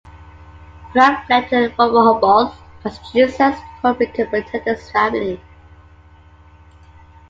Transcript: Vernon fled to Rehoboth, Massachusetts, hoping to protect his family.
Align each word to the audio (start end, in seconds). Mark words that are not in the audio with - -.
Vernon 0.95 1.23
fled 1.27 1.47
to 1.51 1.57
Rehoboth, 1.77 2.55
Massachusetts, 2.83 3.59
hoping 3.83 4.11
to 4.13 4.25
protect 4.25 4.65
his 4.67 4.89
family. 4.89 5.39